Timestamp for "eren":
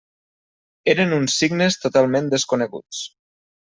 0.93-1.13